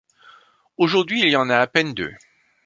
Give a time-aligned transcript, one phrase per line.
[0.77, 2.15] Aujourd'hui, il y en a à peine deux.